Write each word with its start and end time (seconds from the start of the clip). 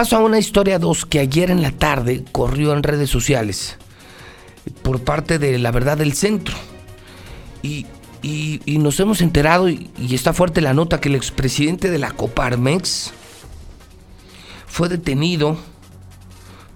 Paso 0.00 0.14
a 0.14 0.20
una 0.20 0.38
historia 0.38 0.78
2 0.78 1.06
que 1.06 1.18
ayer 1.18 1.50
en 1.50 1.60
la 1.60 1.72
tarde 1.72 2.22
corrió 2.30 2.72
en 2.72 2.84
redes 2.84 3.10
sociales 3.10 3.78
por 4.82 5.00
parte 5.00 5.40
de 5.40 5.58
La 5.58 5.72
Verdad 5.72 5.98
del 5.98 6.12
Centro. 6.12 6.54
Y, 7.64 7.84
nos 8.64 9.00
hemos 9.00 9.20
enterado, 9.22 9.68
y, 9.68 9.90
está 10.12 10.32
fuerte 10.32 10.60
la 10.60 10.72
nota, 10.72 11.00
que 11.00 11.08
el 11.08 11.16
expresidente 11.16 11.90
de 11.90 11.98
la 11.98 12.12
Coparmex 12.12 13.10
fue 14.68 14.88
detenido 14.88 15.56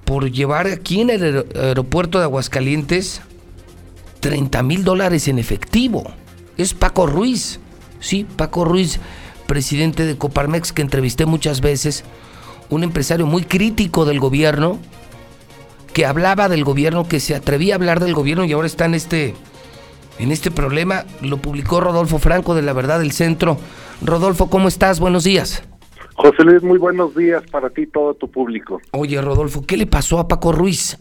por 0.04 0.28
llevar 0.28 0.66
aquí 0.66 1.02
en 1.02 1.10
el 1.10 1.46
aeropuerto 1.54 2.18
de 2.18 2.24
Aguascalientes 2.24 3.22
30 4.18 4.64
mil 4.64 4.82
dólares 4.82 5.28
en 5.28 5.38
efectivo. 5.38 6.12
Es 6.58 6.74
Paco 6.74 7.06
Ruiz. 7.06 7.60
Sí, 8.00 8.26
Paco 8.36 8.64
Ruiz, 8.64 8.98
presidente 9.46 10.06
de 10.06 10.18
Coparmex, 10.18 10.72
que 10.72 10.82
entrevisté 10.82 11.24
muchas 11.24 11.60
veces 11.60 12.02
un 12.72 12.84
empresario 12.84 13.26
muy 13.26 13.42
crítico 13.42 14.06
del 14.06 14.18
gobierno, 14.18 14.78
que 15.92 16.06
hablaba 16.06 16.48
del 16.48 16.64
gobierno, 16.64 17.06
que 17.06 17.20
se 17.20 17.34
atrevía 17.34 17.74
a 17.74 17.76
hablar 17.76 18.00
del 18.00 18.14
gobierno 18.14 18.46
y 18.46 18.52
ahora 18.52 18.66
está 18.66 18.86
en 18.86 18.94
este, 18.94 19.34
en 20.18 20.32
este 20.32 20.50
problema. 20.50 21.04
Lo 21.20 21.36
publicó 21.36 21.82
Rodolfo 21.82 22.18
Franco 22.18 22.54
de 22.54 22.62
La 22.62 22.72
Verdad 22.72 23.00
del 23.00 23.12
Centro. 23.12 23.58
Rodolfo, 24.02 24.48
¿cómo 24.48 24.68
estás? 24.68 25.00
Buenos 25.00 25.24
días. 25.24 25.68
José 26.14 26.44
Luis, 26.44 26.62
muy 26.62 26.78
buenos 26.78 27.14
días 27.14 27.42
para 27.50 27.68
ti 27.68 27.82
y 27.82 27.86
todo 27.86 28.14
tu 28.14 28.30
público. 28.30 28.80
Oye, 28.92 29.20
Rodolfo, 29.20 29.64
¿qué 29.66 29.76
le 29.76 29.86
pasó 29.86 30.18
a 30.18 30.26
Paco 30.26 30.52
Ruiz? 30.52 30.98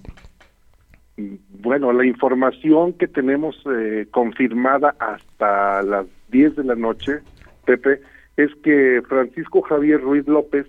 Bueno, 1.15 1.93
la 1.93 2.05
información 2.05 2.93
que 2.93 3.07
tenemos 3.07 3.55
eh, 3.65 4.07
confirmada 4.11 4.95
hasta 4.99 5.83
las 5.83 6.05
10 6.31 6.57
de 6.57 6.63
la 6.65 6.75
noche, 6.75 7.19
Pepe, 7.63 8.01
es 8.35 8.49
que 8.61 9.01
Francisco 9.07 9.61
Javier 9.61 10.01
Ruiz 10.01 10.27
López 10.27 10.65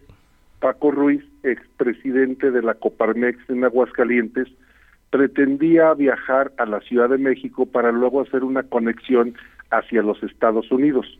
Paco 0.62 0.92
Ruiz, 0.92 1.24
expresidente 1.42 2.52
de 2.52 2.62
la 2.62 2.74
Coparmex 2.74 3.50
en 3.50 3.64
Aguascalientes, 3.64 4.46
pretendía 5.10 5.92
viajar 5.92 6.52
a 6.56 6.66
la 6.66 6.80
Ciudad 6.82 7.10
de 7.10 7.18
México 7.18 7.66
para 7.66 7.90
luego 7.90 8.20
hacer 8.20 8.44
una 8.44 8.62
conexión 8.62 9.34
hacia 9.70 10.02
los 10.02 10.22
Estados 10.22 10.70
Unidos. 10.70 11.18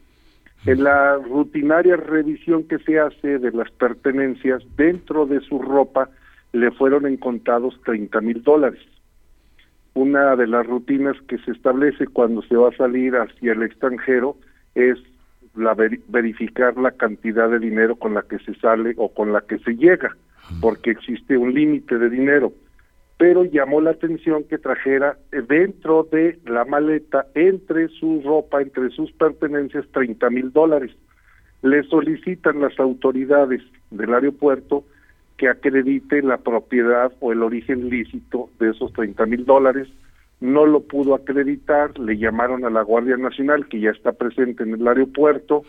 En 0.64 0.84
la 0.84 1.16
rutinaria 1.16 1.96
revisión 1.96 2.62
que 2.68 2.78
se 2.78 3.00
hace 3.00 3.40
de 3.40 3.50
las 3.50 3.68
pertenencias, 3.72 4.62
dentro 4.76 5.26
de 5.26 5.40
su 5.40 5.58
ropa 5.58 6.08
le 6.52 6.70
fueron 6.70 7.04
encontrados 7.04 7.74
30 7.84 8.20
mil 8.20 8.44
dólares. 8.44 8.82
Una 9.94 10.36
de 10.36 10.46
las 10.46 10.64
rutinas 10.64 11.16
que 11.26 11.38
se 11.38 11.50
establece 11.50 12.06
cuando 12.06 12.42
se 12.42 12.54
va 12.54 12.68
a 12.68 12.76
salir 12.76 13.16
hacia 13.16 13.54
el 13.54 13.64
extranjero 13.64 14.36
es 14.76 14.98
la 15.54 15.74
verificar 16.08 16.76
la 16.76 16.92
cantidad 16.92 17.48
de 17.50 17.58
dinero 17.58 17.96
con 17.96 18.14
la 18.14 18.22
que 18.22 18.38
se 18.40 18.54
sale 18.54 18.94
o 18.96 19.12
con 19.12 19.32
la 19.32 19.42
que 19.42 19.58
se 19.58 19.76
llega, 19.76 20.16
porque 20.60 20.90
existe 20.90 21.36
un 21.36 21.52
límite 21.52 21.98
de 21.98 22.08
dinero. 22.08 22.52
Pero 23.18 23.44
llamó 23.44 23.80
la 23.80 23.90
atención 23.90 24.44
que 24.44 24.58
trajera 24.58 25.16
dentro 25.48 26.08
de 26.10 26.38
la 26.46 26.64
maleta, 26.64 27.26
entre 27.34 27.88
su 27.88 28.22
ropa, 28.24 28.62
entre 28.62 28.90
sus 28.90 29.12
pertenencias, 29.12 29.86
30 29.92 30.30
mil 30.30 30.52
dólares. 30.52 30.90
Le 31.62 31.84
solicitan 31.84 32.60
las 32.60 32.78
autoridades 32.80 33.62
del 33.90 34.14
aeropuerto 34.14 34.84
que 35.36 35.48
acredite 35.48 36.22
la 36.22 36.38
propiedad 36.38 37.12
o 37.20 37.32
el 37.32 37.42
origen 37.42 37.88
lícito 37.88 38.48
de 38.58 38.70
esos 38.70 38.92
30 38.92 39.26
mil 39.26 39.44
dólares 39.44 39.88
no 40.42 40.66
lo 40.66 40.80
pudo 40.80 41.14
acreditar, 41.14 41.96
le 42.00 42.18
llamaron 42.18 42.64
a 42.64 42.70
la 42.70 42.82
Guardia 42.82 43.16
Nacional, 43.16 43.68
que 43.68 43.78
ya 43.78 43.90
está 43.90 44.10
presente 44.10 44.64
en 44.64 44.74
el 44.74 44.86
aeropuerto, 44.88 45.62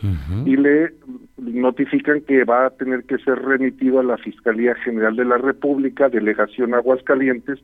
y 0.45 0.57
le 0.57 0.93
notifican 1.37 2.21
que 2.21 2.43
va 2.43 2.65
a 2.65 2.69
tener 2.71 3.03
que 3.03 3.19
ser 3.19 3.39
remitido 3.39 3.99
a 3.99 4.03
la 4.03 4.17
Fiscalía 4.17 4.73
General 4.83 5.15
de 5.15 5.25
la 5.25 5.37
República, 5.37 6.09
Delegación 6.09 6.73
Aguascalientes, 6.73 7.59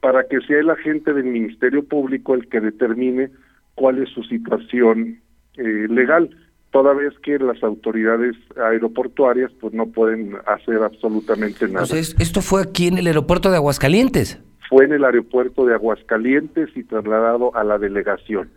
para 0.00 0.24
que 0.24 0.40
sea 0.40 0.58
el 0.58 0.70
agente 0.70 1.14
del 1.14 1.26
Ministerio 1.26 1.84
Público 1.84 2.34
el 2.34 2.48
que 2.48 2.60
determine 2.60 3.30
cuál 3.76 4.02
es 4.02 4.08
su 4.10 4.24
situación 4.24 5.20
eh, 5.56 5.86
legal, 5.88 6.30
toda 6.72 6.92
vez 6.92 7.14
que 7.22 7.38
las 7.38 7.62
autoridades 7.62 8.34
aeroportuarias 8.56 9.52
pues 9.60 9.72
no 9.74 9.86
pueden 9.86 10.34
hacer 10.46 10.82
absolutamente 10.82 11.66
nada. 11.68 11.84
Entonces, 11.84 12.16
esto 12.18 12.42
fue 12.42 12.62
aquí 12.62 12.88
en 12.88 12.98
el 12.98 13.06
aeropuerto 13.06 13.48
de 13.48 13.56
Aguascalientes 13.56 14.40
fue 14.68 14.84
en 14.84 14.92
el 14.92 15.04
aeropuerto 15.04 15.64
de 15.64 15.74
Aguascalientes 15.74 16.70
y 16.76 16.84
trasladado 16.84 17.54
a 17.56 17.64
la 17.64 17.78
delegación. 17.78 18.50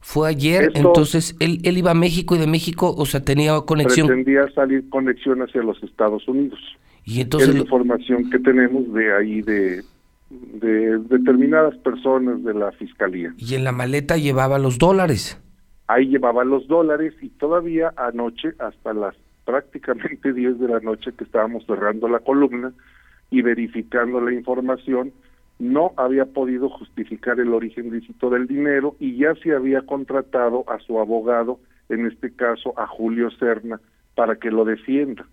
Fue 0.00 0.28
ayer, 0.28 0.70
entonces 0.74 1.34
él, 1.40 1.60
él 1.62 1.78
iba 1.78 1.92
a 1.92 1.94
México 1.94 2.36
y 2.36 2.38
de 2.38 2.46
México, 2.46 2.94
o 2.94 3.06
sea, 3.06 3.24
tenía 3.24 3.58
conexión. 3.62 4.06
Pretendía 4.06 4.46
salir 4.54 4.88
conexión 4.90 5.40
hacia 5.40 5.62
los 5.62 5.82
Estados 5.82 6.28
Unidos. 6.28 6.60
Y 7.04 7.22
entonces 7.22 7.48
es 7.48 7.54
la 7.54 7.62
información 7.62 8.28
que 8.30 8.38
tenemos 8.38 8.92
de 8.92 9.14
ahí 9.14 9.40
de, 9.40 9.82
de 10.30 10.98
determinadas 10.98 11.76
personas 11.78 12.42
de 12.44 12.54
la 12.54 12.72
fiscalía. 12.72 13.34
Y 13.38 13.54
en 13.54 13.64
la 13.64 13.72
maleta 13.72 14.16
llevaba 14.16 14.58
los 14.58 14.78
dólares. 14.78 15.40
Ahí 15.86 16.08
llevaba 16.08 16.44
los 16.44 16.66
dólares 16.66 17.14
y 17.20 17.28
todavía 17.30 17.92
anoche, 17.96 18.52
hasta 18.58 18.92
las 18.92 19.14
prácticamente 19.44 20.32
10 20.34 20.58
de 20.58 20.68
la 20.68 20.80
noche 20.80 21.12
que 21.16 21.24
estábamos 21.24 21.64
cerrando 21.66 22.08
la 22.08 22.20
columna 22.20 22.72
y 23.30 23.42
verificando 23.42 24.20
la 24.20 24.32
información, 24.32 25.12
no 25.58 25.92
había 25.96 26.26
podido 26.26 26.68
justificar 26.68 27.38
el 27.40 27.54
origen 27.54 27.90
lícito 27.90 28.30
del 28.30 28.46
dinero 28.46 28.96
y 28.98 29.16
ya 29.16 29.34
se 29.36 29.54
había 29.54 29.82
contratado 29.82 30.64
a 30.68 30.78
su 30.80 30.98
abogado, 30.98 31.60
en 31.88 32.06
este 32.06 32.32
caso 32.34 32.74
a 32.78 32.86
Julio 32.86 33.30
Serna, 33.30 33.80
para 34.14 34.36
que 34.36 34.50
lo 34.50 34.64
defienda. 34.64 35.26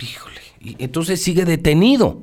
Híjole, 0.00 0.40
y 0.60 0.82
entonces 0.82 1.22
sigue 1.22 1.44
detenido. 1.44 2.22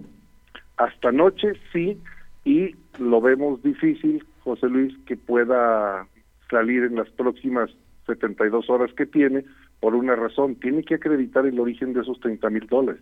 Hasta 0.78 1.10
anoche 1.10 1.54
sí, 1.72 1.98
y 2.44 2.76
lo 3.00 3.22
vemos 3.22 3.62
difícil, 3.64 4.26
José 4.44 4.68
Luis, 4.68 4.94
que 5.06 5.18
pueda 5.18 6.08
salir 6.50 6.84
en 6.84 6.96
las 6.96 7.10
próximas 7.10 7.70
72 8.06 8.70
horas 8.70 8.92
que 8.94 9.06
tiene, 9.06 9.44
por 9.80 9.96
una 9.96 10.16
razón, 10.16 10.56
tiene 10.56 10.84
que 10.84 10.96
acreditar 10.96 11.46
el 11.46 11.60
origen 11.60 11.94
de 11.94 12.02
esos 12.02 12.20
30 12.20 12.50
mil 12.50 12.68
dólares. 12.68 13.02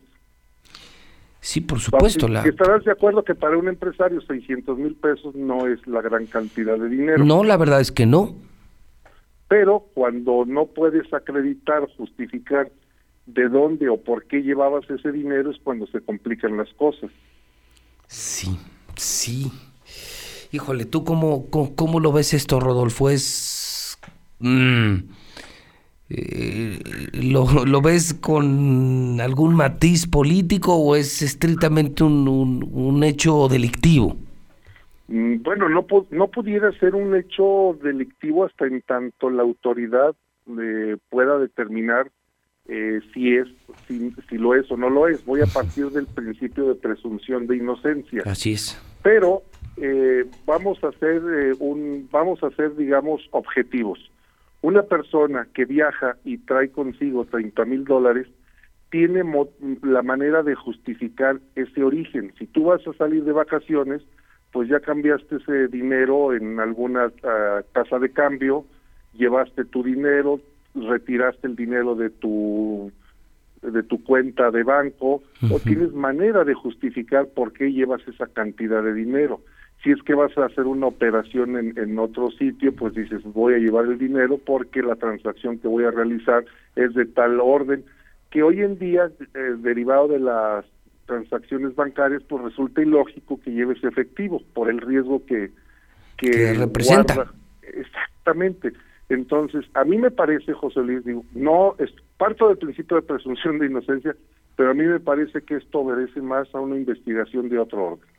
Sí, 1.44 1.60
por 1.60 1.82
supuesto. 1.82 2.30
La... 2.30 2.42
Estarás 2.44 2.86
de 2.86 2.92
acuerdo 2.94 3.22
que 3.26 3.36
para 3.36 3.58
un 3.58 3.68
empresario 3.68 4.22
600 4.22 4.78
mil 4.78 4.96
pesos 4.96 5.36
no 5.36 5.68
es 5.68 5.86
la 5.86 6.02
gran 6.02 6.26
cantidad 6.26 6.78
de 6.80 6.88
dinero. 6.88 7.26
No, 7.26 7.44
la 7.44 7.58
verdad 7.58 7.82
es 7.82 7.92
que 7.92 8.06
no. 8.06 8.34
Pero 9.50 9.86
cuando 9.94 10.46
no 10.46 10.68
puedes 10.68 11.14
acreditar, 11.14 11.86
justificar 11.98 12.72
de 13.26 13.50
dónde 13.50 13.90
o 13.90 13.98
por 13.98 14.26
qué 14.26 14.42
llevabas 14.42 14.90
ese 14.90 15.12
dinero 15.12 15.52
es 15.52 15.58
cuando 15.62 15.86
se 15.88 16.00
complican 16.00 16.56
las 16.56 16.74
cosas. 16.76 17.12
Sí, 18.08 18.58
sí. 18.96 19.52
Híjole, 20.54 20.86
¿tú 20.86 21.04
cómo, 21.04 21.50
cómo, 21.50 22.00
lo 22.00 22.14
ves 22.14 22.34
esto, 22.34 22.62
Rodolfo? 22.62 23.10
Es... 23.10 24.00
Mm, 24.40 24.96
eh, 26.16 26.80
¿lo, 27.14 27.66
¿lo, 27.66 27.82
ves 27.82 28.14
con 28.14 29.20
algún 29.20 29.56
matiz 29.56 30.06
político 30.06 30.76
o 30.76 30.96
es 30.96 31.22
estrictamente 31.24 32.04
un, 32.04 32.28
un, 32.72 33.04
hecho 33.04 33.48
delictivo? 33.48 34.16
Mm, 35.08 35.42
bueno, 35.42 35.70
no, 35.70 35.86
no 36.12 36.28
pudiera 36.28 36.72
ser 36.74 36.94
un 36.94 37.16
hecho 37.16 37.78
delictivo 37.82 38.46
hasta 38.46 38.68
en 38.68 38.82
tanto 38.82 39.32
la 39.32 39.42
autoridad 39.42 40.16
eh, 40.48 40.98
pueda 41.10 41.40
determinar 41.40 42.12
eh, 42.68 43.00
si 43.14 43.36
es 43.36 43.48
si, 43.88 44.14
si, 44.30 44.38
lo 44.38 44.54
es 44.54 44.70
o 44.72 44.78
no 44.78 44.90
lo 44.90 45.08
es. 45.08 45.26
Voy 45.26 45.42
a 45.42 45.48
partir 45.48 45.88
del 45.90 46.06
principio 46.06 46.70
de 46.70 46.76
presunción 46.76 47.48
de 47.48 47.58
inocencia. 47.58 48.22
Así 48.26 48.54
es. 48.54 48.80
Pero 49.02 49.42
eh, 49.78 50.26
vamos 50.46 50.82
a 50.84 50.90
hacer 50.90 51.22
un 51.60 52.08
vamos 52.12 52.44
a 52.44 52.52
ser 52.52 52.76
digamos 52.76 53.28
objetivos. 53.32 54.00
Una 54.64 54.84
persona 54.84 55.46
que 55.54 55.66
viaja 55.66 56.16
y 56.24 56.38
trae 56.38 56.70
consigo 56.72 57.26
30 57.26 57.66
mil 57.66 57.84
dólares 57.84 58.28
tiene 58.90 59.22
la 59.82 60.02
manera 60.04 60.42
de 60.42 60.56
justificar 60.56 61.42
ese 61.56 61.84
origen. 61.84 62.34
Si 62.40 62.48
tú 62.48 62.64
vas 62.64 62.80
a 62.88 62.94
salir 62.94 63.26
de 63.26 63.34
vacaciones, 63.34 64.02
pues 64.54 64.70
ya 64.70 64.80
cambiaste 64.80 65.36
ese 65.36 65.68
dinero 65.68 66.34
en 66.34 66.62
alguna 66.62 67.08
uh, 67.08 67.64
casa 67.74 68.00
de 68.00 68.14
cambio, 68.14 68.64
llevaste 69.14 69.66
tu 69.66 69.84
dinero, 69.84 70.40
retiraste 70.74 71.48
el 71.48 71.58
dinero 71.58 71.96
de 71.96 72.10
tu 72.10 72.90
de 73.62 73.84
tu 73.84 74.02
cuenta 74.02 74.50
de 74.50 74.64
banco 74.64 75.24
o 75.52 75.60
tienes 75.60 75.92
manera 75.94 76.46
de 76.46 76.54
justificar 76.54 77.28
por 77.28 77.52
qué 77.52 77.72
llevas 77.72 78.02
esa 78.08 78.28
cantidad 78.28 78.82
de 78.82 78.94
dinero 78.94 79.42
si 79.84 79.92
es 79.92 80.02
que 80.04 80.16
vas 80.16 80.36
a 80.38 80.46
hacer 80.46 80.66
una 80.66 80.88
operación 80.88 81.58
en, 81.58 81.78
en, 81.78 82.00
otro 82.00 82.32
sitio, 82.32 82.74
pues 82.74 82.94
dices, 82.94 83.22
voy 83.26 83.56
a 83.56 83.58
llevar 83.58 83.86
el 83.86 83.98
dinero 83.98 84.38
porque 84.38 84.82
la 84.82 84.96
transacción 84.96 85.60
que 85.60 85.68
voy 85.68 85.84
a 85.84 85.92
realizar 85.92 86.46
es 86.78 86.94
de 86.94 87.06
tal 87.06 87.42
orden, 87.42 87.84
que 88.32 88.44
hoy 88.44 88.62
en 88.62 88.80
día, 88.80 89.12
eh, 89.34 89.56
derivado 89.58 90.08
de 90.08 90.20
las 90.20 90.66
transacciones 91.06 91.76
bancarias, 91.76 92.24
pues 92.24 92.44
resulta 92.44 92.82
ilógico 92.82 93.40
que 93.42 93.52
lleves 93.52 93.84
efectivo 93.84 94.42
por 94.54 94.70
el 94.70 94.80
riesgo 94.80 95.26
que, 95.26 95.52
que, 96.18 96.54
representa. 96.54 97.32
Exactamente. 97.62 98.72
Entonces, 99.10 99.66
a 99.74 99.84
mí 99.84 99.98
me 99.98 100.12
parece, 100.12 100.54
José 100.54 100.80
Luis, 100.80 101.04
digo, 101.04 101.26
no, 101.34 101.76
es 101.78 101.94
parto 102.18 102.48
del 102.48 102.58
principio 102.58 102.98
de 102.98 103.04
presunción 103.04 103.60
de 103.60 103.66
inocencia, 103.66 104.16
pero 104.56 104.72
a 104.72 104.74
mí 104.74 104.86
me 104.86 105.02
parece 105.02 105.42
que 105.42 105.56
esto 105.56 105.80
obedece 105.80 106.22
más 106.22 106.48
a 106.56 106.62
una 106.62 106.78
investigación 106.78 107.50
de 107.50 107.60
otro 107.60 107.84
orden. 107.84 108.13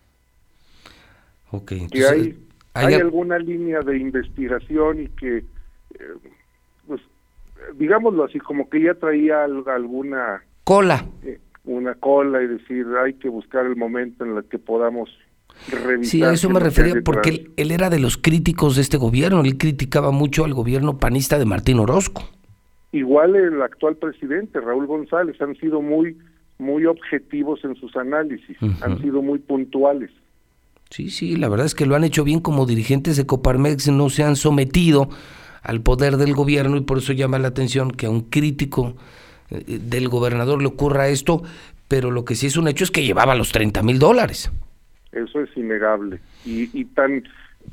Que 1.67 2.07
hay, 2.07 2.37
hay, 2.75 2.95
alguna 2.95 3.39
línea 3.39 3.81
de 3.81 3.97
investigación 3.97 5.03
y 5.03 5.09
que, 5.09 5.39
eh, 5.39 5.45
pues, 6.87 7.01
digámoslo 7.77 8.25
así, 8.25 8.41
como 8.41 8.69
que 8.69 8.83
ya 8.83 8.95
traía 8.95 9.45
alguna... 9.45 10.43
Cola. 10.65 11.07
Eh, 11.23 11.39
una 11.65 11.95
cola 11.95 12.43
y 12.43 12.49
decir, 12.49 12.87
hay 13.03 13.15
que 13.15 13.29
buscar 13.29 13.67
el 13.67 13.77
momento 13.77 14.25
en 14.25 14.37
el 14.37 14.45
que 14.45 14.59
podamos 14.59 15.11
revisar. 15.71 16.05
Sí, 16.05 16.23
a 16.23 16.33
eso 16.33 16.51
me 16.51 16.61
refería, 16.61 16.97
porque 17.05 17.31
él, 17.31 17.51
él, 17.57 17.71
era 17.71 17.89
de 17.89 18.01
los 18.01 18.19
críticos 18.19 18.77
de 18.77 18.83
este 18.83 18.97
gobierno, 18.97 19.41
él 19.43 19.57
criticaba 19.57 20.11
mucho 20.11 20.45
al 20.45 20.55
gobierno 20.55 20.99
panista 20.99 21.39
de 21.39 21.45
Martín 21.45 21.79
Orozco. 21.79 22.29
Igual 22.93 23.35
el 23.35 23.63
actual 23.63 23.97
presidente, 23.97 24.61
Raúl 24.61 24.87
González, 24.87 25.41
han 25.41 25.57
sido 25.57 25.81
muy, 25.81 26.17
muy 26.59 26.87
objetivos 26.87 27.65
en 27.65 27.75
sus 27.77 27.97
análisis, 27.97 28.57
han 28.83 29.01
sido 29.01 29.23
muy 29.23 29.39
puntuales. 29.39 30.11
Sí, 30.95 31.11
sí, 31.11 31.35
la 31.35 31.49
verdad 31.49 31.67
es 31.67 31.75
que 31.75 31.87
lo 31.87 31.97
han 31.97 32.05
hecho 32.05 32.23
bien 32.23 32.39
como 32.39 32.67
dirigentes 32.67 33.17
de 33.17 33.27
Coparmex, 33.27 33.89
no 33.89 34.11
se 34.11 34.23
han 34.23 34.37
sometido 34.37 35.09
al 35.61 35.81
poder 35.81 36.19
del 36.19 36.35
gobierno 36.35 36.77
y 36.77 36.83
por 36.83 36.99
eso 36.99 37.13
llama 37.13 37.41
la 37.41 37.49
atención 37.49 37.91
que 37.91 38.07
a 38.07 38.11
un 38.11 38.21
crítico 38.21 38.95
eh, 39.51 39.81
del 39.81 40.09
gobernador 40.09 40.63
le 40.63 40.69
ocurra 40.69 41.09
esto, 41.09 41.43
pero 41.89 42.13
lo 42.13 42.25
que 42.25 42.37
sí 42.37 42.47
es 42.47 42.57
un 42.57 42.69
hecho 42.69 42.85
es 42.85 42.93
que 42.93 43.03
llevaba 43.03 43.35
los 43.35 43.51
30 43.51 43.83
mil 43.83 43.99
dólares. 43.99 44.53
Eso 45.11 45.41
es 45.41 45.51
innegable. 45.57 46.21
Y, 46.45 46.71
y 46.73 46.85
tan 46.85 47.25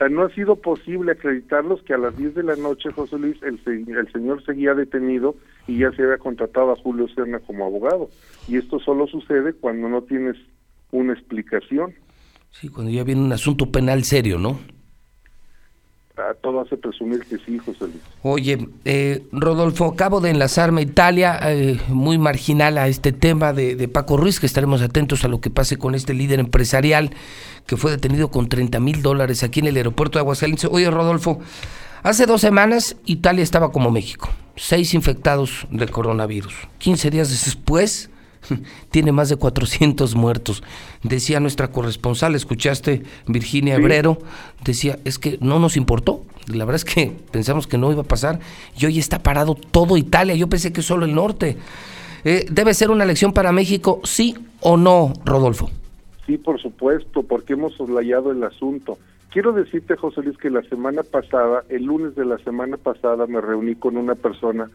no 0.09 0.23
ha 0.23 0.29
sido 0.33 0.55
posible 0.55 1.11
acreditarlos 1.11 1.83
que 1.83 1.93
a 1.93 1.99
las 1.99 2.17
10 2.17 2.33
de 2.33 2.41
la 2.41 2.55
noche, 2.55 2.91
José 2.91 3.19
Luis, 3.19 3.37
el, 3.43 3.59
el 3.67 4.11
señor 4.11 4.43
seguía 4.43 4.73
detenido 4.73 5.35
y 5.67 5.77
ya 5.77 5.91
se 5.91 6.01
había 6.01 6.17
contratado 6.17 6.71
a 6.71 6.75
Julio 6.75 7.07
Serna 7.09 7.37
como 7.37 7.65
abogado. 7.65 8.09
Y 8.47 8.57
esto 8.57 8.79
solo 8.79 9.05
sucede 9.05 9.53
cuando 9.53 9.89
no 9.89 10.01
tienes 10.01 10.37
una 10.91 11.13
explicación. 11.13 11.93
Sí, 12.51 12.69
cuando 12.69 12.91
ya 12.91 13.03
viene 13.03 13.21
un 13.21 13.33
asunto 13.33 13.71
penal 13.71 14.03
serio, 14.03 14.37
¿no? 14.37 14.59
todo 16.41 16.61
hace 16.61 16.77
presumir 16.77 17.21
que 17.21 17.37
sí, 17.39 17.57
José 17.57 17.85
Luis. 17.85 18.01
Oye, 18.21 18.69
eh, 18.85 19.23
Rodolfo, 19.31 19.85
acabo 19.85 20.21
de 20.21 20.29
enlazarme 20.29 20.81
a 20.81 20.83
Italia, 20.83 21.39
eh, 21.43 21.79
muy 21.87 22.17
marginal 22.17 22.77
a 22.77 22.87
este 22.87 23.11
tema 23.11 23.53
de, 23.53 23.75
de, 23.75 23.87
Paco 23.87 24.17
Ruiz, 24.17 24.39
que 24.39 24.45
estaremos 24.45 24.81
atentos 24.81 25.23
a 25.25 25.27
lo 25.27 25.41
que 25.41 25.49
pase 25.49 25.77
con 25.77 25.95
este 25.95 26.13
líder 26.13 26.39
empresarial 26.39 27.11
que 27.65 27.77
fue 27.77 27.91
detenido 27.91 28.29
con 28.29 28.49
30 28.49 28.79
mil 28.79 29.01
dólares 29.01 29.43
aquí 29.43 29.61
en 29.61 29.67
el 29.67 29.77
aeropuerto 29.77 30.19
de 30.19 30.21
Aguascalientes. 30.21 30.69
Oye, 30.71 30.89
Rodolfo, 30.89 31.39
hace 32.03 32.25
dos 32.25 32.41
semanas 32.41 32.97
Italia 33.05 33.43
estaba 33.43 33.71
como 33.71 33.91
México, 33.91 34.29
seis 34.55 34.93
infectados 34.93 35.67
de 35.71 35.87
coronavirus. 35.87 36.53
15 36.77 37.09
días 37.09 37.29
después 37.29 38.10
tiene 38.91 39.11
más 39.11 39.29
de 39.29 39.35
400 39.35 40.15
muertos. 40.15 40.63
Decía 41.03 41.39
nuestra 41.39 41.69
corresponsal, 41.69 42.35
escuchaste 42.35 43.03
Virginia 43.27 43.75
Hebrero, 43.75 44.17
decía, 44.63 44.99
es 45.05 45.19
que 45.19 45.37
no 45.41 45.59
nos 45.59 45.77
importó. 45.77 46.21
La 46.47 46.65
verdad 46.65 46.77
es 46.77 46.85
que 46.85 47.11
pensamos 47.31 47.67
que 47.67 47.77
no 47.77 47.91
iba 47.91 48.01
a 48.01 48.05
pasar 48.05 48.39
y 48.77 48.85
hoy 48.85 48.99
está 48.99 49.19
parado 49.19 49.55
todo 49.55 49.97
Italia. 49.97 50.35
Yo 50.35 50.47
pensé 50.47 50.73
que 50.73 50.81
solo 50.81 51.05
el 51.05 51.13
norte. 51.13 51.57
Eh, 52.23 52.45
¿Debe 52.51 52.73
ser 52.73 52.91
una 52.91 53.05
lección 53.05 53.33
para 53.33 53.51
México, 53.51 54.01
sí 54.03 54.35
o 54.59 54.77
no, 54.77 55.13
Rodolfo? 55.25 55.69
Sí, 56.25 56.37
por 56.37 56.61
supuesto, 56.61 57.23
porque 57.23 57.53
hemos 57.53 57.73
soslayado 57.73 58.31
el 58.31 58.43
asunto. 58.43 58.97
Quiero 59.31 59.53
decirte, 59.53 59.95
José 59.95 60.21
Luis, 60.21 60.37
que 60.37 60.49
la 60.49 60.61
semana 60.63 61.03
pasada, 61.03 61.63
el 61.69 61.85
lunes 61.85 62.15
de 62.15 62.25
la 62.25 62.37
semana 62.39 62.77
pasada, 62.77 63.27
me 63.27 63.39
reuní 63.41 63.75
con 63.75 63.97
una 63.97 64.15
persona 64.15 64.69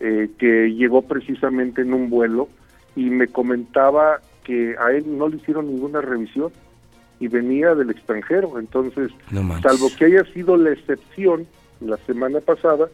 eh, 0.00 0.30
que 0.38 0.74
llegó 0.74 1.02
precisamente 1.02 1.82
en 1.82 1.94
un 1.94 2.10
vuelo 2.10 2.48
y 2.96 3.10
me 3.10 3.28
comentaba 3.28 4.20
que 4.42 4.74
a 4.78 4.90
él 4.90 5.18
no 5.18 5.28
le 5.28 5.36
hicieron 5.36 5.68
ninguna 5.68 6.00
revisión 6.00 6.50
y 7.20 7.28
venía 7.28 7.74
del 7.74 7.90
extranjero. 7.90 8.58
Entonces, 8.58 9.12
salvo 9.62 9.90
que 9.96 10.06
haya 10.06 10.24
sido 10.32 10.56
la 10.56 10.70
excepción 10.70 11.46
la 11.80 11.98
semana 11.98 12.40
pasada, 12.40 12.88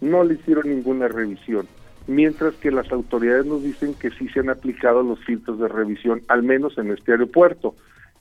no 0.00 0.24
le 0.24 0.34
hicieron 0.34 0.68
ninguna 0.68 1.08
revisión. 1.08 1.66
Mientras 2.06 2.54
que 2.56 2.70
las 2.70 2.90
autoridades 2.92 3.46
nos 3.46 3.62
dicen 3.62 3.94
que 3.94 4.10
sí 4.10 4.28
se 4.28 4.40
han 4.40 4.50
aplicado 4.50 5.02
los 5.02 5.18
filtros 5.24 5.58
de 5.58 5.68
revisión, 5.68 6.22
al 6.28 6.42
menos 6.42 6.76
en 6.76 6.90
este 6.90 7.12
aeropuerto. 7.12 7.74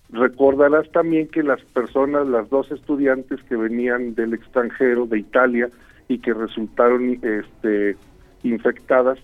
Recordarás 0.09 0.89
también 0.91 1.27
que 1.27 1.43
las 1.43 1.61
personas, 1.61 2.27
las 2.27 2.49
dos 2.49 2.71
estudiantes 2.71 3.41
que 3.49 3.55
venían 3.55 4.13
del 4.13 4.33
extranjero, 4.33 5.07
de 5.07 5.19
Italia, 5.19 5.69
y 6.07 6.19
que 6.19 6.33
resultaron 6.33 7.19
este, 7.21 7.97
infectadas, 8.43 9.17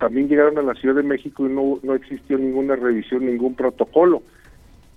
también 0.00 0.28
llegaron 0.28 0.58
a 0.58 0.62
la 0.62 0.74
Ciudad 0.74 0.96
de 0.96 1.02
México 1.04 1.46
y 1.46 1.50
no, 1.50 1.78
no 1.82 1.94
existió 1.94 2.38
ninguna 2.38 2.74
revisión, 2.74 3.26
ningún 3.26 3.54
protocolo. 3.54 4.22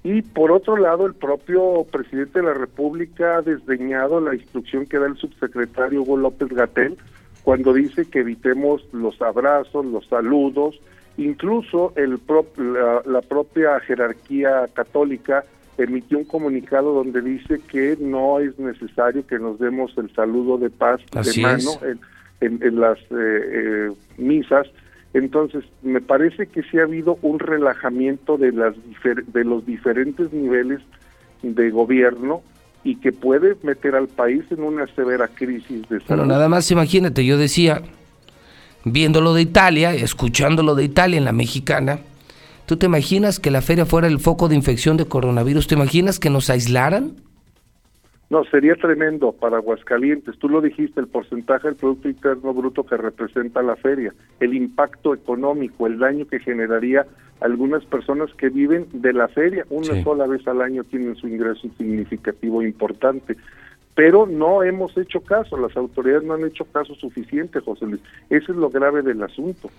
Y 0.03 0.21
por 0.21 0.51
otro 0.51 0.77
lado, 0.77 1.05
el 1.05 1.13
propio 1.13 1.85
presidente 1.91 2.39
de 2.39 2.45
la 2.45 2.53
República 2.53 3.37
ha 3.37 3.41
desdeñado 3.41 4.19
la 4.19 4.33
instrucción 4.33 4.85
que 4.85 4.97
da 4.97 5.05
el 5.05 5.17
subsecretario 5.17 6.01
Hugo 6.01 6.17
López 6.17 6.49
Gatel 6.49 6.97
cuando 7.43 7.73
dice 7.73 8.05
que 8.05 8.19
evitemos 8.19 8.85
los 8.93 9.21
abrazos, 9.21 9.85
los 9.85 10.07
saludos, 10.07 10.79
incluso 11.17 11.93
el 11.95 12.19
la, 13.05 13.21
propia 13.21 13.79
jerarquía 13.81 14.67
católica 14.73 15.43
emitió 15.77 16.17
un 16.17 16.25
comunicado 16.25 16.93
donde 16.93 17.21
dice 17.21 17.59
que 17.69 17.97
no 17.99 18.39
es 18.39 18.57
necesario 18.57 19.27
que 19.27 19.39
nos 19.39 19.59
demos 19.59 19.97
el 19.97 20.13
saludo 20.15 20.57
de 20.57 20.69
paz 20.69 21.01
de 21.11 21.41
mano 21.41 21.71
en, 22.41 22.79
las 22.79 22.99
eh, 22.99 23.05
eh, 23.11 23.91
misas 24.17 24.67
entonces, 25.13 25.63
me 25.83 26.01
parece 26.01 26.47
que 26.47 26.63
sí 26.63 26.79
ha 26.79 26.83
habido 26.83 27.19
un 27.21 27.39
relajamiento 27.39 28.37
de, 28.37 28.51
las 28.51 28.73
de 29.27 29.43
los 29.43 29.65
diferentes 29.65 30.33
niveles 30.33 30.81
de 31.43 31.69
gobierno 31.69 32.41
y 32.83 32.95
que 32.95 33.11
puede 33.11 33.55
meter 33.61 33.95
al 33.95 34.07
país 34.07 34.43
en 34.49 34.63
una 34.63 34.87
severa 34.87 35.27
crisis 35.27 35.81
de 35.83 35.99
salud. 35.99 36.05
Bueno, 36.07 36.25
nada 36.25 36.49
más 36.49 36.69
imagínate, 36.71 37.25
yo 37.25 37.37
decía, 37.37 37.83
viéndolo 38.83 39.33
de 39.33 39.43
Italia, 39.43 39.93
escuchándolo 39.93 40.73
de 40.73 40.83
Italia 40.83 41.17
en 41.17 41.25
la 41.25 41.31
mexicana, 41.31 41.99
¿tú 42.65 42.77
te 42.77 42.87
imaginas 42.87 43.39
que 43.39 43.51
la 43.51 43.61
feria 43.61 43.85
fuera 43.85 44.07
el 44.07 44.19
foco 44.19 44.49
de 44.49 44.55
infección 44.55 44.97
de 44.97 45.05
coronavirus? 45.05 45.67
¿Te 45.67 45.75
imaginas 45.75 46.19
que 46.19 46.31
nos 46.31 46.49
aislaran? 46.49 47.17
No, 48.33 48.43
sería 48.45 48.73
tremendo 48.73 49.31
para 49.31 49.57
Aguascalientes. 49.57 50.39
Tú 50.39 50.49
lo 50.49 50.59
dijiste, 50.59 50.99
el 50.99 51.05
porcentaje 51.05 51.67
del 51.67 51.75
Producto 51.75 52.09
Interno 52.09 52.51
Bruto 52.51 52.83
que 52.83 52.97
representa 52.97 53.61
la 53.61 53.75
feria, 53.75 54.11
el 54.39 54.55
impacto 54.55 55.13
económico, 55.13 55.85
el 55.85 55.99
daño 55.99 56.25
que 56.25 56.39
generaría 56.39 57.05
algunas 57.41 57.85
personas 57.85 58.33
que 58.33 58.49
viven 58.49 58.87
de 58.91 59.13
la 59.13 59.27
feria. 59.27 59.67
Una 59.69 60.01
sola 60.01 60.25
vez 60.25 60.47
al 60.47 60.63
año 60.63 60.83
tienen 60.83 61.15
su 61.15 61.27
ingreso 61.27 61.69
significativo 61.77 62.63
importante. 62.63 63.37
Pero 63.93 64.25
no 64.25 64.63
hemos 64.63 64.97
hecho 64.97 65.21
caso, 65.21 65.55
las 65.55 65.77
autoridades 65.77 66.23
no 66.23 66.33
han 66.33 66.43
hecho 66.43 66.65
caso 66.65 66.95
suficiente, 66.95 67.59
José 67.59 67.85
Luis. 67.85 68.01
Eso 68.31 68.51
es 68.51 68.57
lo 68.57 68.71
grave 68.71 69.03
del 69.03 69.21
asunto. 69.21 69.69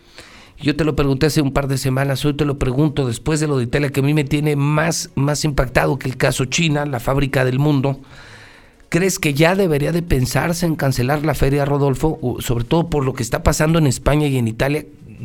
Yo 0.60 0.76
te 0.76 0.84
lo 0.84 0.94
pregunté 0.94 1.26
hace 1.26 1.42
un 1.42 1.52
par 1.52 1.66
de 1.66 1.76
semanas, 1.76 2.24
hoy 2.24 2.34
te 2.34 2.44
lo 2.44 2.56
pregunto 2.56 3.04
después 3.04 3.40
de 3.40 3.48
lo 3.48 3.58
de 3.58 3.64
Italia, 3.64 3.90
que 3.90 3.98
a 3.98 4.04
mí 4.04 4.14
me 4.14 4.22
tiene 4.22 4.54
más, 4.54 5.10
más 5.16 5.44
impactado 5.44 5.98
que 5.98 6.08
el 6.08 6.16
caso 6.16 6.44
China, 6.44 6.86
la 6.86 7.00
fábrica 7.00 7.44
del 7.44 7.58
mundo. 7.58 7.98
¿Crees 8.94 9.18
que 9.18 9.34
ya 9.34 9.56
debería 9.56 9.90
de 9.90 10.02
pensarse 10.02 10.66
en 10.66 10.76
cancelar 10.76 11.24
la 11.24 11.34
feria, 11.34 11.64
Rodolfo? 11.64 12.16
Sobre 12.38 12.62
todo 12.62 12.88
por 12.88 13.04
lo 13.04 13.12
que 13.12 13.24
está 13.24 13.42
pasando 13.42 13.80
en 13.80 13.88
España 13.88 14.28
y 14.28 14.36
en 14.36 14.46
Italia, 14.46 14.84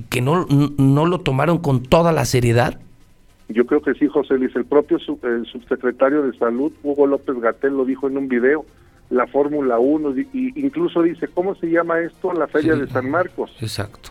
que 0.10 0.22
no, 0.22 0.48
no 0.50 1.06
lo 1.06 1.20
tomaron 1.20 1.60
con 1.60 1.84
toda 1.84 2.12
la 2.12 2.26
seriedad. 2.26 2.80
Yo 3.48 3.68
creo 3.68 3.84
que 3.84 3.94
sí, 3.94 4.08
José 4.08 4.40
Luis. 4.40 4.56
El 4.56 4.66
propio 4.66 4.98
subsecretario 4.98 6.24
de 6.24 6.36
Salud, 6.40 6.72
Hugo 6.82 7.06
López 7.06 7.40
Gatel, 7.40 7.78
lo 7.78 7.86
dijo 7.86 8.08
en 8.08 8.18
un 8.18 8.28
video. 8.28 8.66
La 9.12 9.28
Fórmula 9.28 9.78
1, 9.78 10.18
y 10.18 10.52
incluso 10.56 11.04
dice, 11.04 11.28
¿cómo 11.28 11.54
se 11.54 11.70
llama 11.70 12.00
esto? 12.00 12.34
La 12.34 12.48
Feria 12.48 12.76
de 12.76 12.88
San 12.88 13.08
Marcos. 13.12 13.56
Exacto. 13.62 14.10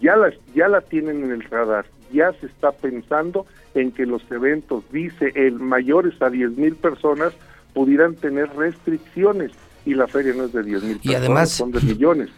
Ya 0.00 0.16
la, 0.16 0.32
ya 0.54 0.68
la 0.68 0.80
tienen 0.80 1.22
en 1.22 1.32
el 1.32 1.42
radar. 1.42 1.84
Ya 2.14 2.32
se 2.40 2.46
está 2.46 2.72
pensando 2.72 3.44
en 3.74 3.92
que 3.92 4.06
los 4.06 4.22
eventos, 4.30 4.84
dice 4.90 5.32
el 5.34 5.58
mayores 5.58 6.14
a 6.22 6.30
10 6.30 6.56
mil 6.56 6.76
personas, 6.76 7.34
pudieran 7.76 8.14
tener 8.14 8.48
restricciones 8.56 9.52
y 9.84 9.92
la 9.92 10.08
feria 10.08 10.32
no 10.34 10.44
es 10.44 10.52
de 10.54 10.62
10 10.62 10.82
mil 10.82 11.00
y 11.02 11.12
además 11.12 11.50
son 11.50 11.72
de 11.72 11.82
millones. 11.82 12.30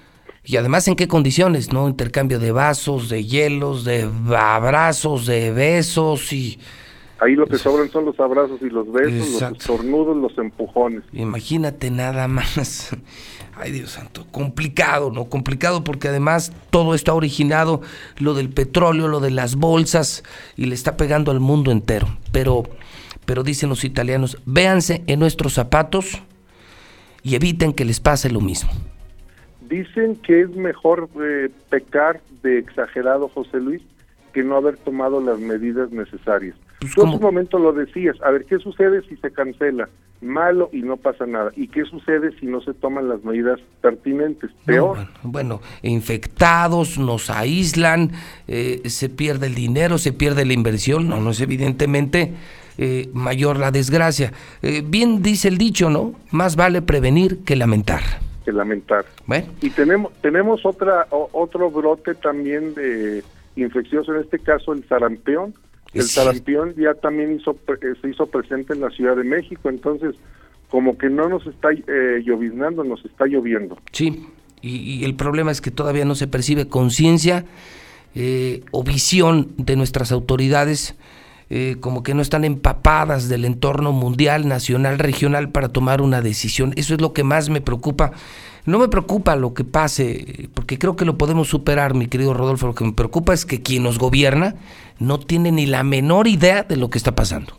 Y 0.44 0.56
además 0.56 0.88
en 0.88 0.96
qué 0.96 1.06
condiciones, 1.06 1.72
¿no? 1.72 1.88
Intercambio 1.88 2.40
de 2.40 2.50
vasos, 2.50 3.08
de 3.08 3.24
hielos, 3.24 3.84
de 3.84 4.10
abrazos, 4.36 5.26
de 5.26 5.52
besos 5.52 6.32
y... 6.32 6.58
Ahí 7.20 7.36
lo 7.36 7.46
que 7.46 7.56
sobran 7.56 7.88
son 7.90 8.04
los 8.04 8.18
abrazos 8.18 8.60
y 8.62 8.68
los 8.68 8.90
besos, 8.90 9.40
los 9.40 9.52
estornudos, 9.52 10.16
los 10.16 10.36
empujones. 10.38 11.04
Imagínate 11.12 11.90
nada 11.92 12.26
más. 12.26 12.96
Ay, 13.56 13.70
Dios 13.70 13.90
santo, 13.90 14.26
complicado, 14.32 15.12
¿no? 15.12 15.26
Complicado 15.26 15.84
porque 15.84 16.08
además 16.08 16.52
todo 16.70 16.94
esto 16.94 17.12
ha 17.12 17.14
originado 17.14 17.80
lo 18.18 18.34
del 18.34 18.50
petróleo, 18.50 19.06
lo 19.06 19.20
de 19.20 19.30
las 19.30 19.54
bolsas 19.54 20.24
y 20.56 20.66
le 20.66 20.74
está 20.74 20.96
pegando 20.96 21.30
al 21.30 21.38
mundo 21.38 21.70
entero. 21.70 22.08
Pero 22.32 22.64
pero 23.28 23.42
dicen 23.42 23.68
los 23.68 23.84
italianos, 23.84 24.40
véanse 24.46 25.02
en 25.06 25.20
nuestros 25.20 25.52
zapatos 25.52 26.22
y 27.22 27.34
eviten 27.34 27.74
que 27.74 27.84
les 27.84 28.00
pase 28.00 28.30
lo 28.30 28.40
mismo. 28.40 28.70
Dicen 29.68 30.16
que 30.16 30.40
es 30.40 30.56
mejor 30.56 31.10
eh, 31.22 31.50
pecar 31.68 32.22
de 32.42 32.58
exagerado, 32.58 33.28
José 33.28 33.60
Luis, 33.60 33.82
que 34.32 34.42
no 34.42 34.56
haber 34.56 34.78
tomado 34.78 35.20
las 35.20 35.38
medidas 35.40 35.90
necesarias. 35.90 36.56
Pues, 36.80 36.94
Tú 36.94 37.04
en 37.04 37.12
su 37.12 37.20
momento 37.20 37.58
lo 37.58 37.74
decías, 37.74 38.16
a 38.22 38.30
ver, 38.30 38.46
¿qué 38.46 38.58
sucede 38.60 39.02
si 39.02 39.16
se 39.16 39.30
cancela? 39.30 39.90
Malo 40.22 40.70
y 40.72 40.80
no 40.80 40.96
pasa 40.96 41.26
nada. 41.26 41.50
¿Y 41.54 41.68
qué 41.68 41.84
sucede 41.84 42.32
si 42.40 42.46
no 42.46 42.62
se 42.62 42.72
toman 42.72 43.10
las 43.10 43.22
medidas 43.24 43.60
pertinentes? 43.82 44.50
Peor. 44.64 45.06
bueno, 45.22 45.60
infectados, 45.82 46.96
nos 46.96 47.28
aíslan, 47.28 48.12
eh, 48.46 48.80
se 48.86 49.10
pierde 49.10 49.48
el 49.48 49.54
dinero, 49.54 49.98
se 49.98 50.14
pierde 50.14 50.46
la 50.46 50.54
inversión, 50.54 51.10
no, 51.10 51.20
no 51.20 51.32
es 51.32 51.42
evidentemente 51.42 52.32
eh, 52.78 53.08
mayor 53.12 53.58
la 53.58 53.70
desgracia. 53.70 54.32
Eh, 54.62 54.82
bien 54.84 55.22
dice 55.22 55.48
el 55.48 55.58
dicho, 55.58 55.90
¿no? 55.90 56.14
Más 56.30 56.56
vale 56.56 56.80
prevenir 56.80 57.44
que 57.44 57.56
lamentar. 57.56 58.00
Que 58.44 58.52
lamentar. 58.52 59.04
Bueno. 59.26 59.46
Y 59.60 59.70
tenemos, 59.70 60.12
tenemos 60.22 60.64
otra, 60.64 61.06
otro 61.10 61.70
brote 61.70 62.14
también 62.14 62.74
de 62.74 63.22
infeccioso, 63.56 64.14
en 64.14 64.22
este 64.22 64.38
caso 64.38 64.72
el 64.72 64.86
sarampión. 64.88 65.54
El 65.92 66.02
sarampión 66.02 66.74
ya 66.76 66.94
también 66.94 67.36
hizo, 67.36 67.56
eh, 67.68 67.94
se 68.00 68.10
hizo 68.10 68.26
presente 68.26 68.74
en 68.74 68.80
la 68.80 68.90
Ciudad 68.90 69.16
de 69.16 69.24
México, 69.24 69.68
entonces 69.68 70.14
como 70.70 70.98
que 70.98 71.08
no 71.08 71.28
nos 71.28 71.46
está 71.46 71.70
eh, 71.72 72.22
lloviznando, 72.24 72.84
nos 72.84 73.04
está 73.04 73.26
lloviendo. 73.26 73.78
Sí, 73.92 74.26
y, 74.60 75.04
el 75.04 75.14
problema 75.14 75.50
es 75.50 75.60
que 75.60 75.70
todavía 75.70 76.04
no 76.04 76.14
se 76.14 76.26
percibe 76.26 76.68
conciencia 76.68 77.46
eh, 78.14 78.64
o 78.70 78.82
visión 78.82 79.52
de 79.56 79.76
nuestras 79.76 80.12
autoridades, 80.12 80.96
eh, 81.50 81.76
como 81.80 82.02
que 82.02 82.14
no 82.14 82.22
están 82.22 82.44
empapadas 82.44 83.28
del 83.28 83.44
entorno 83.44 83.92
mundial, 83.92 84.48
nacional, 84.48 84.98
regional 84.98 85.50
para 85.50 85.68
tomar 85.68 86.00
una 86.02 86.20
decisión. 86.20 86.72
Eso 86.76 86.94
es 86.94 87.00
lo 87.00 87.12
que 87.12 87.24
más 87.24 87.48
me 87.48 87.60
preocupa 87.60 88.12
no 88.68 88.78
me 88.78 88.88
preocupa 88.88 89.34
lo 89.34 89.54
que 89.54 89.64
pase, 89.64 90.50
porque 90.52 90.78
creo 90.78 90.94
que 90.94 91.06
lo 91.06 91.16
podemos 91.16 91.48
superar, 91.48 91.94
mi 91.94 92.06
querido 92.06 92.34
Rodolfo. 92.34 92.66
Lo 92.66 92.74
que 92.74 92.84
me 92.84 92.92
preocupa 92.92 93.32
es 93.32 93.46
que 93.46 93.62
quien 93.62 93.82
nos 93.82 93.98
gobierna 93.98 94.56
no 95.00 95.18
tiene 95.18 95.50
ni 95.50 95.64
la 95.64 95.84
menor 95.84 96.26
idea 96.26 96.64
de 96.64 96.76
lo 96.76 96.90
que 96.90 96.98
está 96.98 97.12
pasando. 97.12 97.54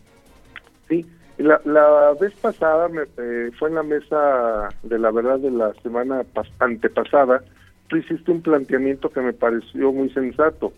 Sí, 0.87 1.03
la, 1.39 1.59
la 1.65 2.13
vez 2.21 2.31
pasada 2.39 2.89
me, 2.89 3.01
eh, 3.17 3.49
fue 3.57 3.69
en 3.69 3.75
la 3.75 3.83
mesa 3.83 4.69
de 4.83 4.99
la 4.99 5.09
verdad 5.09 5.39
de 5.39 5.49
la 5.49 5.73
semana 5.81 6.21
antepasada, 6.59 7.41
tú 7.87 7.97
hiciste 7.97 8.31
un 8.31 8.43
planteamiento 8.43 9.09
que 9.09 9.21
me 9.21 9.33
pareció 9.33 9.91
muy 9.91 10.11
sensato. 10.11 10.73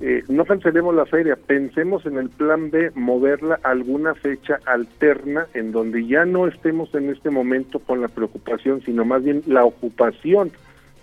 Eh, 0.00 0.22
no 0.28 0.44
cancelemos 0.44 0.94
la 0.94 1.06
feria, 1.06 1.34
pensemos 1.34 2.06
en 2.06 2.18
el 2.18 2.28
plan 2.28 2.70
B, 2.70 2.92
moverla 2.94 3.58
a 3.64 3.70
alguna 3.70 4.14
fecha 4.14 4.60
alterna 4.64 5.48
en 5.54 5.72
donde 5.72 6.06
ya 6.06 6.24
no 6.24 6.46
estemos 6.46 6.94
en 6.94 7.10
este 7.10 7.30
momento 7.30 7.80
con 7.80 8.00
la 8.00 8.06
preocupación, 8.06 8.80
sino 8.84 9.04
más 9.04 9.24
bien 9.24 9.42
la 9.46 9.64
ocupación 9.64 10.52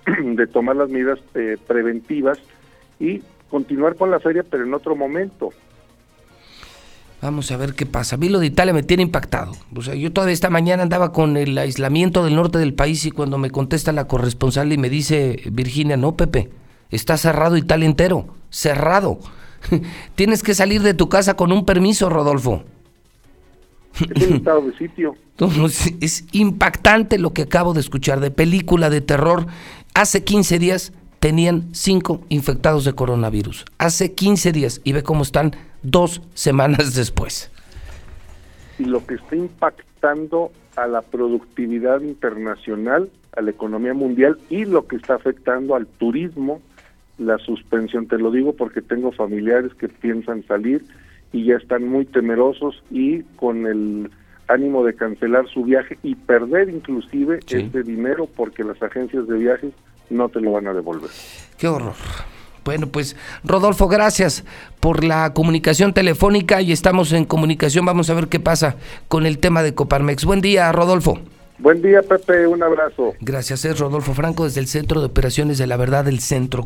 de 0.24 0.48
tomar 0.48 0.78
las 0.78 0.90
medidas 0.90 1.20
eh, 1.34 1.58
preventivas 1.68 2.40
y 2.98 3.22
continuar 3.50 3.96
con 3.96 4.12
la 4.12 4.22
feria, 4.22 4.46
pero 4.50 4.64
en 4.64 4.74
otro 4.74 4.96
momento. 4.96 5.50
Vamos 7.22 7.52
a 7.52 7.58
ver 7.58 7.74
qué 7.74 7.86
pasa. 7.86 8.16
A 8.16 8.20
mí 8.20 8.30
lo 8.30 8.40
de 8.40 8.46
Italia 8.46 8.74
me 8.74 8.84
tiene 8.84 9.04
impactado. 9.04 9.54
O 9.76 9.82
sea, 9.82 9.96
yo 9.96 10.14
toda 10.14 10.32
esta 10.32 10.50
mañana 10.50 10.84
andaba 10.84 11.12
con 11.12 11.36
el 11.36 11.58
aislamiento 11.58 12.24
del 12.24 12.36
norte 12.36 12.60
del 12.60 12.74
país 12.74 13.06
y 13.06 13.12
cuando 13.12 13.38
me 13.38 13.50
contesta 13.50 13.92
la 13.92 14.08
corresponsal 14.08 14.72
y 14.72 14.78
me 14.78 14.90
dice, 14.90 15.42
Virginia, 15.52 15.98
no, 15.98 16.16
Pepe, 16.16 16.50
está 16.92 17.18
cerrado 17.18 17.58
Italia 17.58 17.88
entero 17.88 18.28
cerrado. 18.56 19.20
Tienes 20.16 20.42
que 20.42 20.54
salir 20.54 20.82
de 20.82 20.94
tu 20.94 21.10
casa 21.10 21.36
con 21.36 21.52
un 21.52 21.66
permiso, 21.66 22.10
Rodolfo. 22.10 22.64
Es 24.16 24.24
estado 24.24 24.62
de 24.62 24.78
sitio. 24.78 25.16
Es 26.02 26.26
impactante 26.32 27.18
lo 27.18 27.34
que 27.34 27.44
acabo 27.44 27.74
de 27.74 27.82
escuchar 27.82 28.22
de 28.22 28.32
película 28.32 28.90
de 28.90 29.02
terror. 29.02 29.48
Hace 29.94 30.24
15 30.24 30.60
días 30.60 30.94
tenían 31.20 31.74
cinco 31.74 32.22
infectados 32.30 32.86
de 32.86 32.94
coronavirus. 32.94 33.66
Hace 33.78 34.14
15 34.14 34.52
días 34.54 34.82
y 34.84 34.94
ve 34.94 35.04
cómo 35.04 35.24
están 35.24 35.56
dos 35.84 36.22
semanas 36.34 36.96
después. 36.96 37.52
Y 38.80 38.86
lo 38.86 39.06
que 39.06 39.16
está 39.16 39.36
impactando 39.36 40.52
a 40.78 40.88
la 40.88 41.02
productividad 41.02 42.02
internacional, 42.02 43.10
a 43.36 43.42
la 43.42 43.52
economía 43.52 43.94
mundial 43.94 44.38
y 44.50 44.66
lo 44.66 44.88
que 44.88 44.98
está 44.98 45.16
afectando 45.16 45.76
al 45.76 45.88
turismo, 45.88 46.62
la 47.18 47.38
suspensión. 47.40 48.08
Te 48.08 48.18
lo 48.18 48.32
digo 48.32 48.54
porque 48.54 48.82
tengo 48.82 49.12
familiares 49.12 49.74
que 49.76 49.90
piensan 49.90 50.44
salir 50.48 50.84
y 51.32 51.46
ya 51.46 51.56
están 51.56 51.88
muy 51.88 52.06
temerosos 52.06 52.84
y 52.92 53.24
con 53.36 53.66
el 53.68 54.10
ánimo 54.48 54.84
de 54.84 54.96
cancelar 54.96 55.48
su 55.48 55.64
viaje 55.64 55.98
y 56.04 56.16
perder 56.16 56.70
inclusive 56.70 57.40
ese 57.48 57.84
dinero 57.84 58.28
porque 58.36 58.64
las 58.64 58.82
agencias 58.82 59.28
de 59.28 59.38
viajes 59.38 59.74
no 60.10 60.30
te 60.30 60.40
lo 60.40 60.52
van 60.52 60.68
a 60.68 60.74
devolver. 60.74 61.10
Qué 61.58 61.68
horror. 61.68 61.96
Bueno, 62.64 62.88
pues 62.88 63.16
Rodolfo, 63.44 63.88
gracias 63.88 64.44
por 64.80 65.04
la 65.04 65.34
comunicación 65.34 65.94
telefónica 65.94 66.62
y 66.62 66.72
estamos 66.72 67.14
en 67.14 67.26
comunicación. 67.26 67.86
Vamos 67.86 68.10
a 68.10 68.16
ver 68.16 68.28
qué 68.28 68.40
pasa 68.40 68.76
con 69.08 69.28
el 69.28 69.38
tema 69.38 69.62
de 69.62 69.76
Coparmex. 69.76 70.26
Buen 70.26 70.42
día, 70.42 70.72
Rodolfo. 70.72 71.20
Buen 71.58 71.82
día, 71.82 72.02
Pepe. 72.02 72.48
Un 72.48 72.64
abrazo. 72.64 73.14
Gracias. 73.22 73.64
Es 73.66 73.80
Rodolfo 73.80 74.14
Franco 74.14 74.44
desde 74.44 74.60
el 74.60 74.68
Centro 74.68 75.00
de 75.00 75.06
Operaciones 75.06 75.58
de 75.58 75.68
la 75.68 75.78
Verdad 75.78 76.06
del 76.06 76.20
Centro. 76.20 76.66